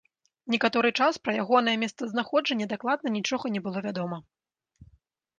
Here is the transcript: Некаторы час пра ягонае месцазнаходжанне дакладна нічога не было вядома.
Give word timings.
Некаторы 0.53 0.89
час 1.03 1.13
пра 1.25 1.33
ягонае 1.41 1.75
месцазнаходжанне 1.83 2.65
дакладна 2.73 3.07
нічога 3.17 3.45
не 3.57 3.61
было 3.67 3.83
вядома. 3.87 4.17